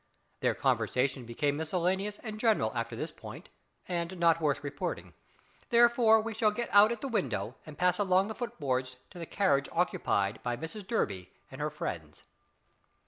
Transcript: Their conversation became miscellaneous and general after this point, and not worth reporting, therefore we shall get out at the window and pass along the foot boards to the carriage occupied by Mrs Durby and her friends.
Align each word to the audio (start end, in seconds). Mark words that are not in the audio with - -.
Their 0.39 0.55
conversation 0.55 1.25
became 1.27 1.55
miscellaneous 1.57 2.17
and 2.23 2.39
general 2.39 2.71
after 2.73 2.95
this 2.95 3.11
point, 3.11 3.49
and 3.87 4.19
not 4.19 4.41
worth 4.41 4.63
reporting, 4.63 5.13
therefore 5.69 6.19
we 6.19 6.33
shall 6.33 6.49
get 6.49 6.69
out 6.73 6.91
at 6.91 7.01
the 7.01 7.07
window 7.07 7.53
and 7.67 7.77
pass 7.77 7.99
along 7.99 8.27
the 8.27 8.33
foot 8.33 8.59
boards 8.59 8.95
to 9.11 9.19
the 9.19 9.27
carriage 9.27 9.69
occupied 9.71 10.41
by 10.41 10.57
Mrs 10.57 10.87
Durby 10.87 11.29
and 11.51 11.61
her 11.61 11.69
friends. 11.69 12.23